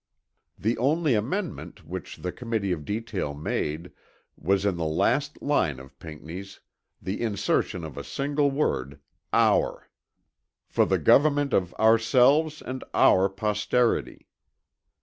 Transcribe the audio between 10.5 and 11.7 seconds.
"for the government